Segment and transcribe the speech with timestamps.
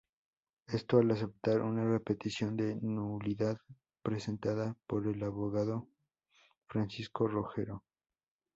[0.65, 3.59] Esto, al aceptar una petición de nulidad
[4.01, 5.87] presentada por el abogado
[6.67, 7.83] Francisco Roggero.